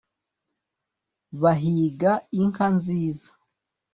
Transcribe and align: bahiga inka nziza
bahiga 1.41 2.11
inka 2.39 2.65
nziza 2.77 3.29